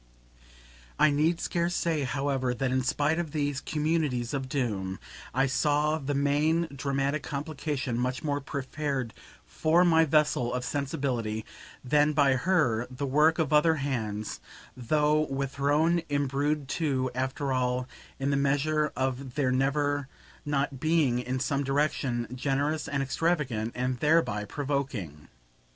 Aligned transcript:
I 0.97 1.11
need 1.11 1.39
scarce 1.39 1.75
say, 1.75 2.05
however, 2.05 2.55
that 2.55 2.71
in 2.71 2.81
spite 2.81 3.19
of 3.19 3.29
these 3.33 3.61
communities 3.61 4.33
of 4.33 4.49
doom 4.49 4.97
I 5.31 5.45
saw 5.45 5.99
the 5.99 6.15
main 6.15 6.67
dramatic 6.75 7.21
complication 7.21 7.99
much 7.99 8.23
more 8.23 8.41
prepared 8.41 9.13
FOR 9.45 9.85
my 9.85 10.05
vessel 10.05 10.55
of 10.55 10.65
sensibility 10.65 11.45
than 11.83 12.13
by 12.13 12.33
her 12.33 12.87
the 12.89 13.05
work 13.05 13.37
of 13.37 13.53
other 13.53 13.75
hands 13.75 14.39
(though 14.75 15.27
with 15.27 15.53
her 15.57 15.71
own 15.71 16.01
imbrued 16.09 16.67
too, 16.67 17.11
after 17.13 17.53
all, 17.53 17.87
in 18.17 18.31
the 18.31 18.35
measure 18.37 18.91
of 18.95 19.35
their 19.35 19.51
never 19.51 20.07
not 20.43 20.79
being, 20.79 21.19
in 21.19 21.39
some 21.39 21.63
direction, 21.63 22.27
generous 22.33 22.87
and 22.87 23.03
extravagant, 23.03 23.71
and 23.75 23.99
thereby 23.99 24.45
provoking). 24.45 25.27